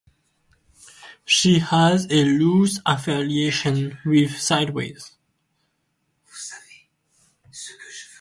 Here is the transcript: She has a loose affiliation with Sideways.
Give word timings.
She 1.25 1.59
has 1.59 2.07
a 2.09 2.23
loose 2.25 2.79
affiliation 2.87 3.99
with 4.03 4.35
Sideways. 4.35 5.15